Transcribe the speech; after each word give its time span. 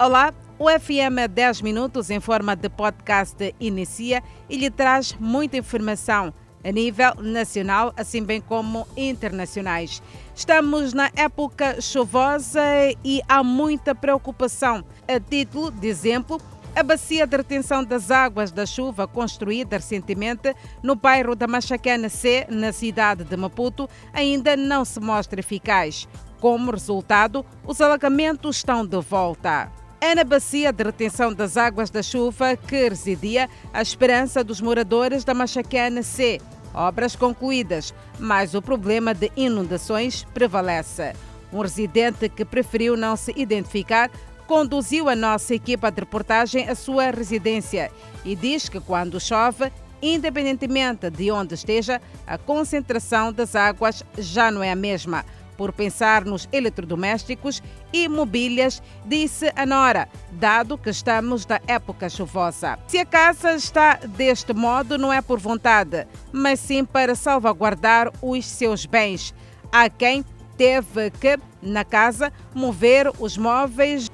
Olá, 0.00 0.32
o 0.60 0.70
FM 0.70 1.26
10 1.28 1.60
Minutos 1.60 2.08
em 2.08 2.20
forma 2.20 2.54
de 2.54 2.68
podcast 2.68 3.52
inicia 3.58 4.22
e 4.48 4.56
lhe 4.56 4.70
traz 4.70 5.12
muita 5.18 5.56
informação 5.56 6.32
a 6.62 6.70
nível 6.70 7.16
nacional, 7.16 7.92
assim 7.96 8.22
bem 8.22 8.40
como 8.40 8.86
internacionais. 8.96 10.00
Estamos 10.36 10.92
na 10.92 11.10
época 11.16 11.80
chuvosa 11.80 12.62
e 13.04 13.20
há 13.28 13.42
muita 13.42 13.92
preocupação. 13.92 14.84
A 15.08 15.18
título 15.18 15.72
de 15.72 15.88
exemplo, 15.88 16.40
a 16.76 16.82
bacia 16.84 17.26
de 17.26 17.36
retenção 17.36 17.82
das 17.82 18.12
águas 18.12 18.52
da 18.52 18.64
chuva, 18.64 19.08
construída 19.08 19.78
recentemente 19.78 20.54
no 20.80 20.94
bairro 20.94 21.34
da 21.34 21.48
Machacana 21.48 22.08
C, 22.08 22.46
na 22.48 22.70
cidade 22.70 23.24
de 23.24 23.36
Maputo, 23.36 23.90
ainda 24.12 24.56
não 24.56 24.84
se 24.84 25.00
mostra 25.00 25.40
eficaz. 25.40 26.06
Como 26.40 26.70
resultado, 26.70 27.44
os 27.66 27.80
alagamentos 27.80 28.58
estão 28.58 28.86
de 28.86 29.00
volta. 29.00 29.72
É 30.00 30.14
na 30.14 30.22
bacia 30.22 30.72
de 30.72 30.84
retenção 30.84 31.34
das 31.34 31.56
águas 31.56 31.90
da 31.90 32.04
chuva 32.04 32.56
que 32.56 32.88
residia 32.88 33.50
a 33.72 33.82
esperança 33.82 34.44
dos 34.44 34.60
moradores 34.60 35.24
da 35.24 35.34
Machacana 35.34 36.04
C. 36.04 36.40
Obras 36.72 37.16
concluídas, 37.16 37.92
mas 38.16 38.54
o 38.54 38.62
problema 38.62 39.12
de 39.12 39.32
inundações 39.36 40.22
prevalece. 40.32 41.14
Um 41.52 41.62
residente 41.62 42.28
que 42.28 42.44
preferiu 42.44 42.96
não 42.96 43.16
se 43.16 43.32
identificar 43.36 44.08
conduziu 44.46 45.08
a 45.08 45.16
nossa 45.16 45.52
equipa 45.54 45.90
de 45.90 46.00
reportagem 46.00 46.68
à 46.68 46.76
sua 46.76 47.10
residência 47.10 47.90
e 48.24 48.36
diz 48.36 48.68
que 48.68 48.78
quando 48.78 49.20
chove, 49.20 49.72
independentemente 50.00 51.10
de 51.10 51.28
onde 51.32 51.54
esteja, 51.54 52.00
a 52.24 52.38
concentração 52.38 53.32
das 53.32 53.56
águas 53.56 54.04
já 54.16 54.48
não 54.48 54.62
é 54.62 54.70
a 54.70 54.76
mesma 54.76 55.24
por 55.58 55.72
pensar 55.72 56.24
nos 56.24 56.48
eletrodomésticos 56.52 57.60
e 57.92 58.08
mobílias, 58.08 58.80
disse 59.04 59.52
a 59.56 59.66
Nora, 59.66 60.08
dado 60.30 60.78
que 60.78 60.88
estamos 60.88 61.44
na 61.44 61.60
época 61.66 62.08
chuvosa. 62.08 62.78
Se 62.86 62.98
a 62.98 63.04
casa 63.04 63.54
está 63.54 63.94
deste 64.06 64.54
modo, 64.54 64.96
não 64.96 65.12
é 65.12 65.20
por 65.20 65.40
vontade, 65.40 66.06
mas 66.32 66.60
sim 66.60 66.84
para 66.84 67.16
salvaguardar 67.16 68.12
os 68.22 68.46
seus 68.46 68.86
bens. 68.86 69.34
Há 69.72 69.90
quem 69.90 70.24
teve 70.56 71.10
que, 71.10 71.38
na 71.60 71.84
casa, 71.84 72.32
mover 72.54 73.10
os 73.18 73.36
móveis 73.36 74.08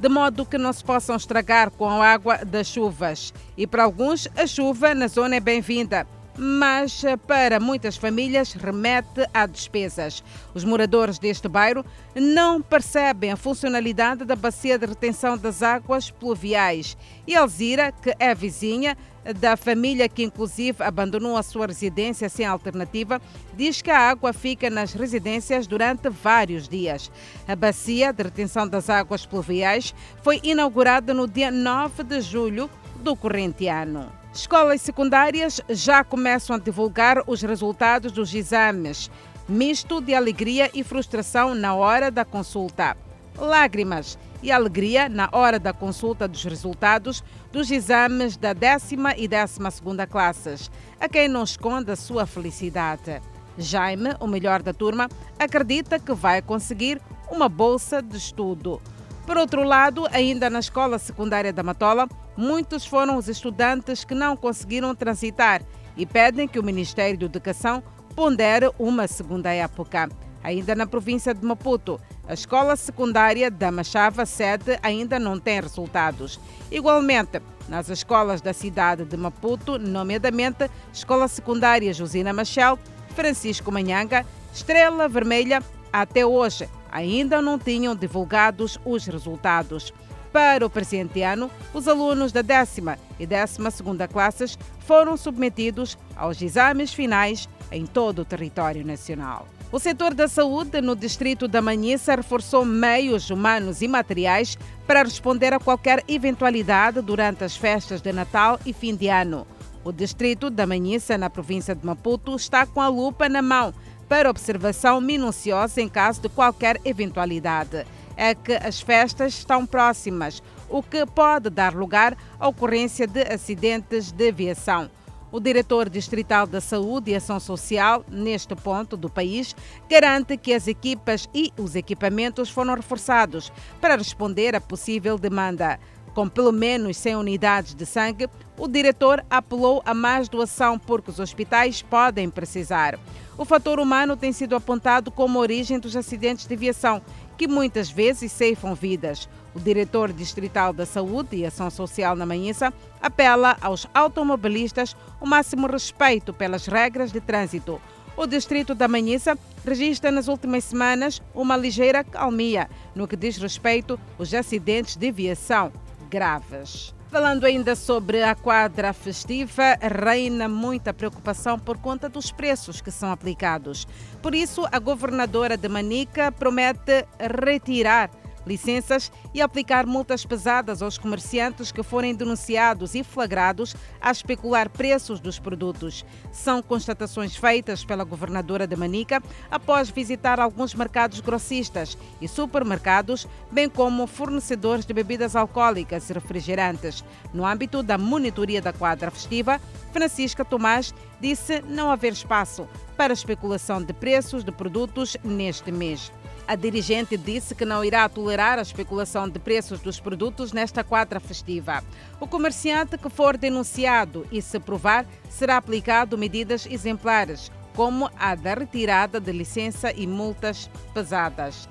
de 0.00 0.08
modo 0.08 0.44
que 0.44 0.58
não 0.58 0.72
se 0.72 0.82
possam 0.82 1.14
estragar 1.14 1.70
com 1.70 1.88
a 1.88 2.08
água 2.08 2.38
das 2.38 2.66
chuvas. 2.66 3.32
E 3.56 3.68
para 3.68 3.84
alguns, 3.84 4.26
a 4.36 4.48
chuva 4.48 4.96
na 4.96 5.06
zona 5.06 5.36
é 5.36 5.40
bem-vinda 5.40 6.04
mas 6.36 7.04
eh, 7.04 7.16
para 7.16 7.60
muitas 7.60 7.96
famílias 7.96 8.52
remete 8.52 9.26
a 9.32 9.46
despesas. 9.46 10.22
Os 10.54 10.64
moradores 10.64 11.18
deste 11.18 11.48
bairro 11.48 11.84
não 12.14 12.60
percebem 12.60 13.32
a 13.32 13.36
funcionalidade 13.36 14.24
da 14.24 14.36
bacia 14.36 14.78
de 14.78 14.86
retenção 14.86 15.36
das 15.36 15.62
águas 15.62 16.10
pluviais. 16.10 16.96
E 17.26 17.36
Alzira, 17.36 17.92
que 17.92 18.14
é 18.18 18.34
vizinha 18.34 18.96
da 19.38 19.56
família 19.56 20.08
que 20.08 20.24
inclusive 20.24 20.82
abandonou 20.82 21.36
a 21.36 21.42
sua 21.42 21.66
residência 21.66 22.28
sem 22.28 22.44
alternativa, 22.44 23.20
diz 23.54 23.80
que 23.80 23.90
a 23.90 23.98
água 23.98 24.32
fica 24.32 24.68
nas 24.68 24.92
residências 24.92 25.66
durante 25.66 26.08
vários 26.08 26.68
dias. 26.68 27.10
A 27.46 27.54
bacia 27.54 28.12
de 28.12 28.22
retenção 28.22 28.66
das 28.66 28.90
águas 28.90 29.24
pluviais 29.24 29.94
foi 30.22 30.40
inaugurada 30.42 31.14
no 31.14 31.28
dia 31.28 31.50
9 31.50 32.02
de 32.02 32.20
julho 32.20 32.68
do 32.96 33.14
corrente 33.14 33.68
ano. 33.68 34.21
Escolas 34.34 34.80
secundárias 34.80 35.60
já 35.68 36.02
começam 36.02 36.56
a 36.56 36.58
divulgar 36.58 37.22
os 37.26 37.42
resultados 37.42 38.10
dos 38.10 38.34
exames, 38.34 39.10
misto 39.46 40.00
de 40.00 40.14
alegria 40.14 40.70
e 40.72 40.82
frustração 40.82 41.54
na 41.54 41.74
hora 41.74 42.10
da 42.10 42.24
consulta. 42.24 42.96
Lágrimas 43.36 44.18
e 44.42 44.50
alegria 44.50 45.06
na 45.06 45.28
hora 45.32 45.58
da 45.58 45.74
consulta 45.74 46.26
dos 46.26 46.42
resultados 46.44 47.22
dos 47.52 47.70
exames 47.70 48.38
da 48.38 48.54
décima 48.54 49.14
e 49.18 49.28
décima 49.28 49.70
segunda 49.70 50.06
classes, 50.06 50.70
a 50.98 51.06
quem 51.10 51.28
não 51.28 51.44
esconde 51.44 51.90
a 51.90 51.96
sua 51.96 52.24
felicidade. 52.24 53.20
Jaime, 53.58 54.16
o 54.18 54.26
melhor 54.26 54.62
da 54.62 54.72
turma, 54.72 55.10
acredita 55.38 55.98
que 55.98 56.14
vai 56.14 56.40
conseguir 56.40 57.02
uma 57.30 57.50
bolsa 57.50 58.00
de 58.00 58.16
estudo. 58.16 58.80
Por 59.26 59.36
outro 59.36 59.62
lado, 59.62 60.08
ainda 60.10 60.48
na 60.48 60.58
escola 60.58 60.98
secundária 60.98 61.52
da 61.52 61.62
Matola, 61.62 62.08
muitos 62.36 62.86
foram 62.86 63.16
os 63.16 63.28
estudantes 63.28 64.04
que 64.04 64.14
não 64.14 64.36
conseguiram 64.36 64.94
transitar 64.94 65.62
e 65.96 66.06
pedem 66.06 66.48
que 66.48 66.58
o 66.58 66.62
Ministério 66.62 67.18
da 67.18 67.26
Educação 67.26 67.82
pondere 68.14 68.70
uma 68.78 69.06
segunda 69.06 69.52
época. 69.52 70.08
Ainda 70.42 70.74
na 70.74 70.86
província 70.86 71.32
de 71.32 71.44
Maputo, 71.46 72.00
a 72.26 72.34
escola 72.34 72.74
secundária 72.74 73.50
da 73.50 73.70
Machava 73.70 74.26
sede 74.26 74.78
ainda 74.82 75.18
não 75.18 75.38
tem 75.38 75.60
resultados. 75.60 76.40
Igualmente, 76.70 77.40
nas 77.68 77.88
escolas 77.88 78.40
da 78.40 78.52
cidade 78.52 79.04
de 79.04 79.16
Maputo, 79.16 79.78
nomeadamente 79.78 80.68
Escola 80.92 81.28
Secundária 81.28 81.92
Josina 81.92 82.32
Machel, 82.32 82.78
Francisco 83.14 83.70
Manhanga, 83.70 84.26
Estrela 84.52 85.08
Vermelha, 85.08 85.62
até 85.92 86.26
hoje 86.26 86.68
ainda 86.90 87.40
não 87.40 87.58
tinham 87.58 87.94
divulgados 87.94 88.78
os 88.84 89.06
resultados. 89.06 89.94
Para 90.32 90.64
o 90.64 90.70
presente 90.70 91.22
ano, 91.22 91.50
os 91.74 91.86
alunos 91.86 92.32
da 92.32 92.40
décima 92.40 92.98
e 93.18 93.26
décima 93.26 93.70
segunda 93.70 94.08
classes 94.08 94.58
foram 94.80 95.16
submetidos 95.16 95.98
aos 96.16 96.40
exames 96.40 96.94
finais 96.94 97.48
em 97.70 97.84
todo 97.84 98.20
o 98.20 98.24
território 98.24 98.84
nacional. 98.84 99.46
O 99.70 99.78
setor 99.78 100.14
da 100.14 100.28
saúde 100.28 100.80
no 100.80 100.96
distrito 100.96 101.46
da 101.46 101.62
Manhissa 101.62 102.14
reforçou 102.14 102.64
meios 102.64 103.30
humanos 103.30 103.82
e 103.82 103.88
materiais 103.88 104.58
para 104.86 105.02
responder 105.02 105.52
a 105.52 105.60
qualquer 105.60 106.02
eventualidade 106.08 107.00
durante 107.00 107.44
as 107.44 107.56
festas 107.56 108.00
de 108.00 108.12
Natal 108.12 108.58
e 108.66 108.72
fim 108.72 108.94
de 108.94 109.08
ano. 109.08 109.46
O 109.84 109.90
distrito 109.90 110.48
da 110.48 110.66
Manhissa, 110.66 111.18
na 111.18 111.28
província 111.28 111.74
de 111.74 111.84
Maputo, 111.84 112.36
está 112.36 112.64
com 112.66 112.80
a 112.80 112.88
lupa 112.88 113.28
na 113.28 113.42
mão 113.42 113.72
para 114.08 114.28
observação 114.28 115.00
minuciosa 115.00 115.80
em 115.80 115.88
caso 115.88 116.20
de 116.20 116.28
qualquer 116.28 116.78
eventualidade. 116.84 117.86
É 118.24 118.36
que 118.36 118.52
as 118.52 118.80
festas 118.80 119.34
estão 119.34 119.66
próximas, 119.66 120.40
o 120.70 120.80
que 120.80 121.04
pode 121.04 121.50
dar 121.50 121.74
lugar 121.74 122.16
à 122.38 122.46
ocorrência 122.46 123.04
de 123.04 123.20
acidentes 123.22 124.12
de 124.12 124.28
aviação. 124.28 124.88
O 125.32 125.40
diretor 125.40 125.90
distrital 125.90 126.46
da 126.46 126.60
Saúde 126.60 127.10
e 127.10 127.16
Ação 127.16 127.40
Social, 127.40 128.04
neste 128.08 128.54
ponto 128.54 128.96
do 128.96 129.10
país, 129.10 129.56
garante 129.90 130.36
que 130.36 130.54
as 130.54 130.68
equipas 130.68 131.28
e 131.34 131.52
os 131.58 131.74
equipamentos 131.74 132.48
foram 132.48 132.76
reforçados 132.76 133.52
para 133.80 133.96
responder 133.96 134.54
à 134.54 134.60
possível 134.60 135.18
demanda. 135.18 135.80
Com 136.14 136.28
pelo 136.28 136.52
menos 136.52 136.98
100 136.98 137.16
unidades 137.16 137.74
de 137.74 137.86
sangue, 137.86 138.28
o 138.58 138.68
diretor 138.68 139.24
apelou 139.30 139.82
a 139.84 139.94
mais 139.94 140.28
doação 140.28 140.78
porque 140.78 141.10
os 141.10 141.18
hospitais 141.18 141.80
podem 141.80 142.28
precisar. 142.28 142.98
O 143.38 143.46
fator 143.46 143.80
humano 143.80 144.14
tem 144.14 144.30
sido 144.30 144.54
apontado 144.54 145.10
como 145.10 145.38
origem 145.38 145.78
dos 145.78 145.96
acidentes 145.96 146.46
de 146.46 146.54
aviação, 146.54 147.00
que 147.38 147.48
muitas 147.48 147.90
vezes 147.90 148.30
ceifam 148.30 148.74
vidas. 148.74 149.26
O 149.54 149.60
diretor 149.60 150.12
distrital 150.12 150.72
da 150.72 150.84
Saúde 150.84 151.36
e 151.36 151.46
Ação 151.46 151.70
Social 151.70 152.14
na 152.14 152.26
Manhissa 152.26 152.72
apela 153.00 153.56
aos 153.60 153.86
automobilistas 153.94 154.94
o 155.18 155.26
máximo 155.26 155.66
respeito 155.66 156.32
pelas 156.32 156.66
regras 156.66 157.10
de 157.10 157.20
trânsito. 157.20 157.80
O 158.14 158.26
distrito 158.26 158.74
da 158.74 158.86
Manhissa 158.86 159.36
registra 159.64 160.10
nas 160.10 160.28
últimas 160.28 160.64
semanas 160.64 161.22
uma 161.34 161.56
ligeira 161.56 162.04
calmia 162.04 162.68
no 162.94 163.08
que 163.08 163.16
diz 163.16 163.38
respeito 163.38 163.98
aos 164.18 164.32
acidentes 164.34 164.96
de 164.96 165.08
aviação 165.08 165.72
graves. 166.12 166.94
Falando 167.10 167.44
ainda 167.44 167.74
sobre 167.74 168.22
a 168.22 168.34
quadra 168.34 168.92
festiva, 168.92 169.78
reina 169.80 170.46
muita 170.46 170.92
preocupação 170.92 171.58
por 171.58 171.78
conta 171.78 172.08
dos 172.08 172.30
preços 172.30 172.82
que 172.82 172.90
são 172.90 173.10
aplicados. 173.10 173.86
Por 174.20 174.34
isso, 174.34 174.66
a 174.70 174.78
governadora 174.78 175.56
de 175.56 175.68
Manica 175.68 176.30
promete 176.30 177.06
retirar 177.18 178.10
licenças 178.46 179.10
e 179.32 179.40
aplicar 179.40 179.86
multas 179.86 180.24
pesadas 180.24 180.82
aos 180.82 180.98
comerciantes 180.98 181.72
que 181.72 181.82
forem 181.82 182.14
denunciados 182.14 182.94
e 182.94 183.02
flagrados 183.02 183.74
a 184.00 184.10
especular 184.10 184.68
preços 184.68 185.20
dos 185.20 185.38
produtos. 185.38 186.04
São 186.30 186.62
constatações 186.62 187.36
feitas 187.36 187.84
pela 187.84 188.04
governadora 188.04 188.66
de 188.66 188.76
Manica 188.76 189.22
após 189.50 189.90
visitar 189.90 190.40
alguns 190.40 190.74
mercados 190.74 191.20
grossistas 191.20 191.96
e 192.20 192.28
supermercados, 192.28 193.26
bem 193.50 193.68
como 193.68 194.06
fornecedores 194.06 194.84
de 194.84 194.92
bebidas 194.92 195.36
alcoólicas 195.36 196.08
e 196.08 196.12
refrigerantes. 196.12 197.04
No 197.32 197.46
âmbito 197.46 197.82
da 197.82 197.98
monitoria 197.98 198.60
da 198.60 198.72
quadra 198.72 199.10
festiva, 199.10 199.60
Francisca 199.92 200.44
Tomás 200.44 200.94
disse 201.20 201.62
não 201.62 201.90
haver 201.90 202.12
espaço 202.12 202.68
para 202.96 203.12
especulação 203.12 203.82
de 203.82 203.92
preços 203.92 204.44
de 204.44 204.52
produtos 204.52 205.16
neste 205.22 205.70
mês. 205.70 206.12
A 206.46 206.56
dirigente 206.56 207.16
disse 207.16 207.54
que 207.54 207.64
não 207.64 207.84
irá 207.84 208.08
tolerar 208.08 208.58
a 208.58 208.62
especulação 208.62 209.28
de 209.28 209.38
preços 209.38 209.80
dos 209.80 210.00
produtos 210.00 210.52
nesta 210.52 210.82
quadra 210.82 211.20
festiva. 211.20 211.82
O 212.20 212.26
comerciante 212.26 212.98
que 212.98 213.08
for 213.08 213.36
denunciado 213.36 214.26
e 214.30 214.42
se 214.42 214.58
provar, 214.58 215.06
será 215.30 215.56
aplicado 215.56 216.18
medidas 216.18 216.66
exemplares, 216.66 217.50
como 217.74 218.10
a 218.18 218.34
da 218.34 218.54
retirada 218.54 219.20
de 219.20 219.32
licença 219.32 219.92
e 219.92 220.06
multas 220.06 220.68
pesadas. 220.92 221.68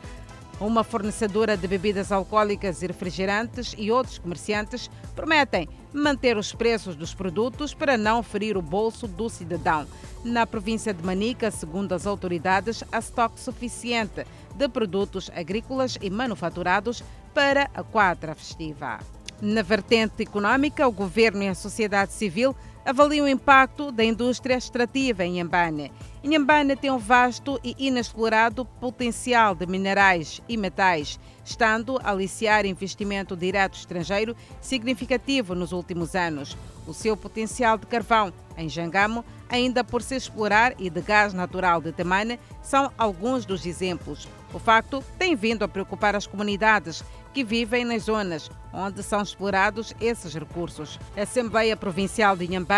uma 0.61 0.83
fornecedora 0.83 1.57
de 1.57 1.67
bebidas 1.67 2.11
alcoólicas 2.11 2.83
e 2.83 2.87
refrigerantes 2.87 3.73
e 3.77 3.91
outros 3.91 4.19
comerciantes 4.19 4.91
prometem 5.15 5.67
manter 5.91 6.37
os 6.37 6.53
preços 6.53 6.95
dos 6.95 7.15
produtos 7.15 7.73
para 7.73 7.97
não 7.97 8.21
ferir 8.21 8.55
o 8.55 8.61
bolso 8.61 9.07
do 9.07 9.27
cidadão. 9.27 9.87
Na 10.23 10.45
província 10.45 10.93
de 10.93 11.03
Manica, 11.03 11.49
segundo 11.49 11.93
as 11.93 12.05
autoridades, 12.05 12.83
há 12.91 12.99
estoque 12.99 13.39
suficiente 13.39 14.23
de 14.55 14.67
produtos 14.69 15.31
agrícolas 15.35 15.97
e 16.01 16.09
manufaturados 16.09 17.03
para 17.33 17.69
a 17.73 17.83
quadra 17.83 18.35
festiva. 18.35 18.99
Na 19.41 19.63
vertente 19.63 20.23
econômica, 20.23 20.87
o 20.87 20.91
governo 20.91 21.41
e 21.43 21.47
a 21.47 21.55
sociedade 21.55 22.13
civil 22.13 22.55
avaliam 22.85 23.25
o 23.25 23.29
impacto 23.29 23.91
da 23.91 24.03
indústria 24.03 24.55
extrativa 24.55 25.23
em 25.23 25.35
Inhambane. 25.35 25.91
Inhambane 26.23 26.75
tem 26.75 26.91
um 26.91 26.97
vasto 26.97 27.59
e 27.63 27.75
inexplorado 27.77 28.65
potencial 28.65 29.55
de 29.55 29.65
minerais 29.65 30.41
e 30.47 30.55
metais, 30.57 31.19
estando 31.43 31.99
a 32.03 32.11
aliciar 32.11 32.65
investimento 32.65 33.35
direto 33.35 33.75
estrangeiro 33.75 34.35
significativo 34.59 35.55
nos 35.55 35.71
últimos 35.71 36.15
anos. 36.15 36.57
O 36.87 36.93
seu 36.93 37.15
potencial 37.15 37.77
de 37.77 37.85
carvão 37.85 38.33
em 38.57 38.67
Jangamo, 38.67 39.23
ainda 39.49 39.83
por 39.83 40.01
se 40.01 40.15
explorar, 40.15 40.73
e 40.79 40.89
de 40.89 41.01
gás 41.01 41.33
natural 41.33 41.81
de 41.81 41.91
Temane 41.91 42.39
são 42.61 42.91
alguns 42.97 43.45
dos 43.45 43.65
exemplos. 43.65 44.27
O 44.53 44.59
facto 44.59 45.03
tem 45.17 45.35
vindo 45.35 45.63
a 45.63 45.67
preocupar 45.67 46.15
as 46.15 46.27
comunidades 46.27 47.03
que 47.33 47.43
vivem 47.43 47.85
nas 47.85 48.03
zonas 48.03 48.49
onde 48.73 49.03
são 49.03 49.21
explorados 49.21 49.93
esses 49.99 50.33
recursos. 50.33 50.99
A 51.15 51.21
Assembleia 51.21 51.75
Provincial 51.75 52.35
de 52.35 52.45
Inhambane 52.45 52.70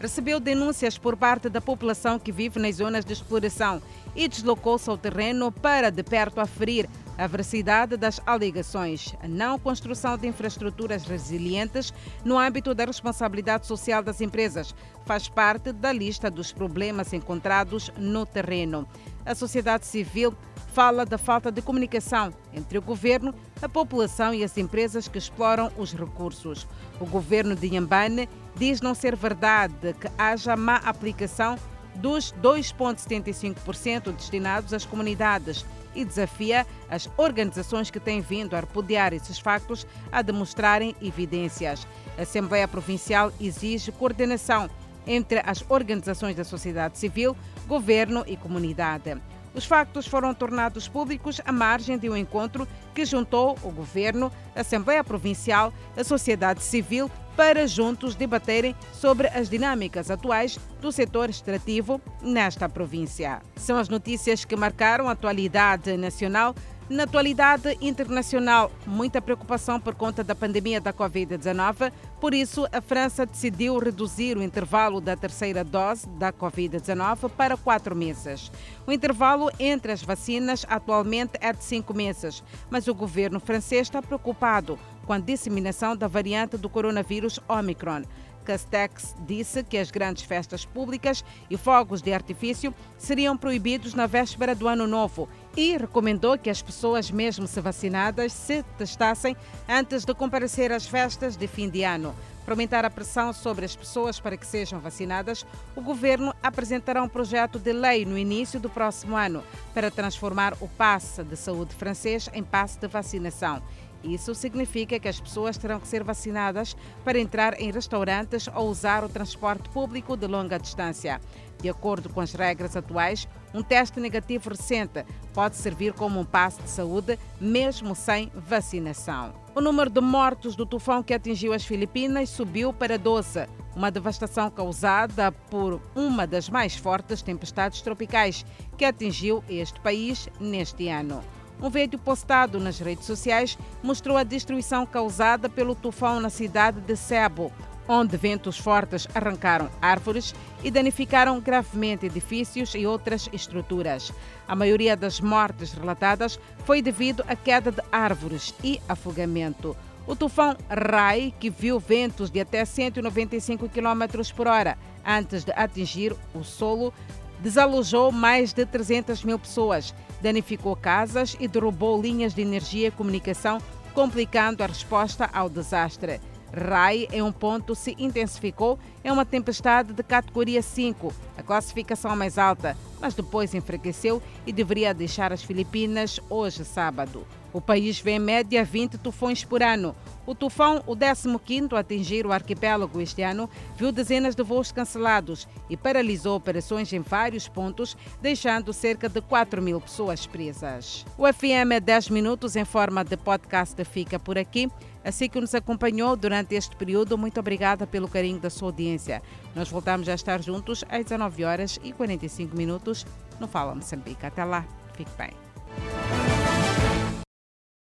recebeu 0.00 0.40
denúncias 0.40 0.96
por 0.96 1.16
parte 1.16 1.48
da 1.48 1.60
população 1.60 2.18
que 2.18 2.32
vive 2.32 2.58
nas 2.58 2.76
zonas 2.76 3.04
de 3.04 3.12
exploração 3.12 3.82
e 4.16 4.26
deslocou-se 4.26 4.88
ao 4.88 4.96
terreno 4.96 5.52
para 5.52 5.90
de 5.90 6.02
perto 6.02 6.40
aferir 6.40 6.88
a 7.18 7.26
veracidade 7.26 7.96
das 7.96 8.20
alegações, 8.24 9.14
a 9.20 9.26
não 9.26 9.58
construção 9.58 10.16
de 10.16 10.28
infraestruturas 10.28 11.04
resilientes 11.04 11.92
no 12.24 12.38
âmbito 12.38 12.74
da 12.74 12.84
responsabilidade 12.84 13.66
social 13.66 14.02
das 14.02 14.20
empresas 14.20 14.74
faz 15.04 15.28
parte 15.28 15.72
da 15.72 15.92
lista 15.92 16.30
dos 16.30 16.52
problemas 16.52 17.12
encontrados 17.12 17.90
no 17.98 18.24
terreno. 18.24 18.88
A 19.26 19.34
sociedade 19.34 19.84
civil 19.84 20.34
fala 20.78 21.04
da 21.04 21.18
falta 21.18 21.50
de 21.50 21.60
comunicação 21.60 22.32
entre 22.54 22.78
o 22.78 22.82
governo, 22.82 23.34
a 23.60 23.68
população 23.68 24.32
e 24.32 24.44
as 24.44 24.56
empresas 24.56 25.08
que 25.08 25.18
exploram 25.18 25.72
os 25.76 25.92
recursos. 25.92 26.68
O 27.00 27.04
governo 27.04 27.56
de 27.56 27.74
Yambane 27.74 28.28
diz 28.54 28.80
não 28.80 28.94
ser 28.94 29.16
verdade 29.16 29.92
que 30.00 30.08
haja 30.16 30.56
má 30.56 30.76
aplicação 30.76 31.58
dos 31.96 32.32
2,75% 32.40 34.12
destinados 34.12 34.72
às 34.72 34.86
comunidades 34.86 35.66
e 35.96 36.04
desafia 36.04 36.64
as 36.88 37.10
organizações 37.16 37.90
que 37.90 37.98
têm 37.98 38.20
vindo 38.20 38.54
a 38.54 38.60
repudiar 38.60 39.12
esses 39.12 39.40
factos 39.40 39.84
a 40.12 40.22
demonstrarem 40.22 40.94
evidências. 41.02 41.88
A 42.16 42.22
Assembleia 42.22 42.68
Provincial 42.68 43.32
exige 43.40 43.90
coordenação 43.90 44.70
entre 45.08 45.42
as 45.44 45.64
organizações 45.68 46.36
da 46.36 46.44
sociedade 46.44 46.98
civil, 46.98 47.36
governo 47.66 48.22
e 48.28 48.36
comunidade. 48.36 49.20
Os 49.58 49.64
factos 49.64 50.06
foram 50.06 50.32
tornados 50.32 50.86
públicos 50.86 51.40
à 51.44 51.50
margem 51.50 51.98
de 51.98 52.08
um 52.08 52.16
encontro 52.16 52.64
que 52.94 53.04
juntou 53.04 53.58
o 53.64 53.72
governo, 53.72 54.30
a 54.54 54.60
Assembleia 54.60 55.02
Provincial, 55.02 55.74
a 55.96 56.04
sociedade 56.04 56.62
civil 56.62 57.10
para 57.36 57.66
juntos 57.66 58.14
debaterem 58.14 58.76
sobre 58.92 59.26
as 59.26 59.50
dinâmicas 59.50 60.12
atuais 60.12 60.60
do 60.80 60.92
setor 60.92 61.28
extrativo 61.28 62.00
nesta 62.22 62.68
província. 62.68 63.42
São 63.56 63.76
as 63.76 63.88
notícias 63.88 64.44
que 64.44 64.54
marcaram 64.54 65.08
a 65.08 65.12
atualidade 65.12 65.96
nacional 65.96 66.54
na 66.88 67.02
atualidade 67.02 67.76
internacional, 67.80 68.72
muita 68.86 69.20
preocupação 69.20 69.78
por 69.78 69.94
conta 69.94 70.24
da 70.24 70.34
pandemia 70.34 70.80
da 70.80 70.92
Covid-19. 70.92 71.92
Por 72.18 72.32
isso, 72.32 72.66
a 72.72 72.80
França 72.80 73.26
decidiu 73.26 73.78
reduzir 73.78 74.36
o 74.36 74.42
intervalo 74.42 75.00
da 75.00 75.14
terceira 75.14 75.62
dose 75.62 76.08
da 76.08 76.32
Covid-19 76.32 77.30
para 77.30 77.56
quatro 77.56 77.94
meses. 77.94 78.50
O 78.86 78.92
intervalo 78.92 79.50
entre 79.58 79.92
as 79.92 80.02
vacinas 80.02 80.64
atualmente 80.68 81.32
é 81.40 81.52
de 81.52 81.62
cinco 81.62 81.92
meses, 81.92 82.42
mas 82.70 82.88
o 82.88 82.94
governo 82.94 83.38
francês 83.38 83.82
está 83.82 84.00
preocupado 84.00 84.78
com 85.06 85.12
a 85.12 85.18
disseminação 85.18 85.96
da 85.96 86.08
variante 86.08 86.56
do 86.56 86.68
coronavírus 86.68 87.38
Omicron. 87.48 88.02
Castex 88.48 89.14
disse 89.26 89.62
que 89.62 89.76
as 89.76 89.90
grandes 89.90 90.22
festas 90.24 90.64
públicas 90.64 91.22
e 91.50 91.56
fogos 91.58 92.00
de 92.00 92.14
artifício 92.14 92.74
seriam 92.96 93.36
proibidos 93.36 93.92
na 93.92 94.06
véspera 94.06 94.54
do 94.54 94.66
Ano 94.66 94.86
Novo 94.86 95.28
e 95.58 95.76
recomendou 95.76 96.38
que 96.38 96.48
as 96.48 96.62
pessoas, 96.62 97.10
mesmo 97.10 97.48
se 97.48 97.60
vacinadas, 97.60 98.32
se 98.32 98.62
testassem 98.78 99.36
antes 99.68 100.04
de 100.04 100.14
comparecer 100.14 100.70
às 100.70 100.86
festas 100.86 101.36
de 101.36 101.48
fim 101.48 101.68
de 101.68 101.82
ano. 101.82 102.14
Para 102.44 102.54
aumentar 102.54 102.84
a 102.84 102.90
pressão 102.90 103.32
sobre 103.32 103.64
as 103.64 103.74
pessoas 103.74 104.20
para 104.20 104.36
que 104.36 104.46
sejam 104.46 104.78
vacinadas, 104.78 105.44
o 105.74 105.82
governo 105.82 106.32
apresentará 106.40 107.02
um 107.02 107.08
projeto 107.08 107.58
de 107.58 107.72
lei 107.72 108.04
no 108.04 108.16
início 108.16 108.60
do 108.60 108.70
próximo 108.70 109.16
ano 109.16 109.42
para 109.74 109.90
transformar 109.90 110.54
o 110.60 110.68
passe 110.68 111.24
de 111.24 111.36
saúde 111.36 111.74
francês 111.74 112.30
em 112.32 112.44
passe 112.44 112.78
de 112.78 112.86
vacinação. 112.86 113.60
Isso 114.04 114.36
significa 114.36 115.00
que 115.00 115.08
as 115.08 115.20
pessoas 115.20 115.58
terão 115.58 115.80
que 115.80 115.88
ser 115.88 116.04
vacinadas 116.04 116.76
para 117.04 117.18
entrar 117.18 117.60
em 117.60 117.72
restaurantes 117.72 118.48
ou 118.54 118.68
usar 118.68 119.02
o 119.02 119.08
transporte 119.08 119.68
público 119.70 120.16
de 120.16 120.28
longa 120.28 120.56
distância. 120.56 121.20
De 121.60 121.68
acordo 121.68 122.08
com 122.08 122.20
as 122.20 122.32
regras 122.32 122.76
atuais, 122.76 123.26
um 123.54 123.62
teste 123.62 123.98
negativo 124.00 124.50
recente 124.50 125.04
pode 125.32 125.56
servir 125.56 125.92
como 125.92 126.20
um 126.20 126.24
passe 126.24 126.60
de 126.62 126.70
saúde, 126.70 127.18
mesmo 127.40 127.94
sem 127.94 128.30
vacinação. 128.34 129.32
O 129.54 129.60
número 129.60 129.90
de 129.90 130.00
mortos 130.00 130.54
do 130.54 130.66
tufão 130.66 131.02
que 131.02 131.14
atingiu 131.14 131.52
as 131.52 131.64
Filipinas 131.64 132.28
subiu 132.28 132.72
para 132.72 132.98
12, 132.98 133.46
uma 133.74 133.90
devastação 133.90 134.50
causada 134.50 135.32
por 135.32 135.80
uma 135.94 136.26
das 136.26 136.48
mais 136.48 136.76
fortes 136.76 137.22
tempestades 137.22 137.80
tropicais 137.80 138.44
que 138.76 138.84
atingiu 138.84 139.42
este 139.48 139.80
país 139.80 140.28
neste 140.40 140.88
ano. 140.88 141.22
Um 141.60 141.70
vídeo 141.70 141.98
postado 141.98 142.60
nas 142.60 142.78
redes 142.78 143.04
sociais 143.04 143.58
mostrou 143.82 144.16
a 144.16 144.22
destruição 144.22 144.86
causada 144.86 145.48
pelo 145.48 145.74
tufão 145.74 146.20
na 146.20 146.30
cidade 146.30 146.80
de 146.80 146.94
Cebu, 146.94 147.52
onde 147.88 148.16
ventos 148.16 148.58
fortes 148.58 149.08
arrancaram 149.14 149.70
árvores 149.80 150.34
e 150.62 150.70
danificaram 150.70 151.40
gravemente 151.40 152.06
edifícios 152.06 152.74
e 152.74 152.86
outras 152.86 153.28
estruturas. 153.32 154.12
A 154.46 154.54
maioria 154.54 154.96
das 154.96 155.20
mortes 155.20 155.72
relatadas 155.72 156.38
foi 156.64 156.82
devido 156.82 157.24
à 157.26 157.34
queda 157.34 157.72
de 157.72 157.82
árvores 157.90 158.54
e 158.62 158.80
afogamento. 158.88 159.74
O 160.06 160.14
tufão 160.14 160.56
Rai, 160.70 161.34
que 161.38 161.50
viu 161.50 161.78
ventos 161.78 162.30
de 162.30 162.40
até 162.40 162.64
195 162.64 163.68
km 163.68 164.32
por 164.34 164.46
hora 164.46 164.78
antes 165.04 165.44
de 165.44 165.52
atingir 165.52 166.14
o 166.34 166.42
solo, 166.42 166.92
desalojou 167.40 168.10
mais 168.10 168.52
de 168.52 168.66
300 168.66 169.22
mil 169.24 169.38
pessoas, 169.38 169.94
danificou 170.20 170.74
casas 170.74 171.36
e 171.38 171.46
derrubou 171.46 172.00
linhas 172.00 172.34
de 172.34 172.42
energia 172.42 172.88
e 172.88 172.90
comunicação, 172.90 173.58
complicando 173.94 174.62
a 174.62 174.66
resposta 174.66 175.28
ao 175.32 175.48
desastre. 175.48 176.20
Rai, 176.52 177.06
em 177.12 177.22
um 177.22 177.32
ponto, 177.32 177.74
se 177.74 177.94
intensificou 177.98 178.78
em 179.04 179.10
uma 179.10 179.24
tempestade 179.24 179.92
de 179.92 180.02
categoria 180.02 180.62
5, 180.62 181.12
a 181.36 181.42
classificação 181.42 182.14
mais 182.16 182.38
alta, 182.38 182.76
mas 183.00 183.14
depois 183.14 183.54
enfraqueceu 183.54 184.22
e 184.46 184.52
deveria 184.52 184.94
deixar 184.94 185.32
as 185.32 185.42
Filipinas 185.42 186.20
hoje, 186.28 186.64
sábado. 186.64 187.26
O 187.52 187.60
país 187.60 187.98
vê 187.98 188.12
em 188.12 188.18
média 188.18 188.62
20 188.64 188.98
tufões 188.98 189.42
por 189.42 189.62
ano. 189.62 189.96
O 190.26 190.34
tufão, 190.34 190.82
o 190.86 190.94
15º 190.94 191.72
a 191.72 191.78
atingir 191.80 192.26
o 192.26 192.32
arquipélago 192.32 193.00
este 193.00 193.22
ano, 193.22 193.48
viu 193.76 193.90
dezenas 193.90 194.34
de 194.34 194.42
voos 194.42 194.70
cancelados 194.70 195.48
e 195.70 195.76
paralisou 195.76 196.36
operações 196.36 196.92
em 196.92 197.00
vários 197.00 197.48
pontos, 197.48 197.96
deixando 198.20 198.72
cerca 198.74 199.08
de 199.08 199.22
4 199.22 199.62
mil 199.62 199.80
pessoas 199.80 200.26
presas. 200.26 201.06
O 201.16 201.26
FM 201.26 201.72
é 201.72 201.80
10 201.80 202.10
minutos 202.10 202.56
em 202.56 202.64
forma 202.66 203.02
de 203.02 203.16
podcast 203.16 203.82
fica 203.84 204.18
por 204.18 204.36
aqui. 204.36 204.68
Assim 205.04 205.28
que 205.28 205.40
nos 205.40 205.54
acompanhou 205.54 206.16
durante 206.16 206.54
este 206.54 206.76
período, 206.76 207.16
muito 207.16 207.40
obrigada 207.40 207.86
pelo 207.86 208.08
carinho 208.08 208.40
da 208.40 208.50
sua 208.50 208.68
audiência. 208.68 209.22
Nós 209.54 209.68
voltamos 209.68 210.08
a 210.08 210.14
estar 210.14 210.42
juntos 210.42 210.84
às 210.88 211.04
19 211.04 211.44
horas 211.44 211.78
e 211.82 211.92
45 211.92 212.56
minutos 212.56 213.06
no 213.40 213.48
Fala 213.48 213.74
Moçambique. 213.74 214.26
Até 214.26 214.44
lá, 214.44 214.66
fique 214.94 215.10
bem. 215.16 215.47